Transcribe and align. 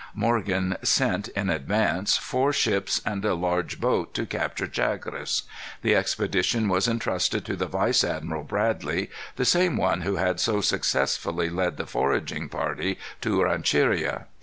Morgan 0.15 0.77
sent, 0.81 1.27
in 1.27 1.51
advance, 1.51 2.17
four 2.17 2.51
ships 2.53 3.01
and 3.05 3.23
a 3.23 3.35
large 3.35 3.79
boat 3.79 4.15
to 4.15 4.25
capture 4.25 4.65
Chagres. 4.67 5.43
The 5.83 5.93
expedition 5.95 6.69
was 6.69 6.87
intrusted 6.87 7.45
to 7.45 7.55
the 7.55 7.67
vice 7.67 8.03
admiral 8.03 8.43
Bradley, 8.43 9.11
the 9.35 9.45
same 9.45 9.77
one 9.77 10.01
who 10.01 10.15
had 10.15 10.39
so 10.39 10.59
successfully 10.59 11.51
led 11.51 11.77
the 11.77 11.85
foraging 11.85 12.49
party 12.49 12.97
to 13.21 13.43
Rancheria. 13.43 14.25